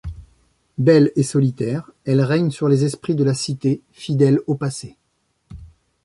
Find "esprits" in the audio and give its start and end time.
2.85-3.13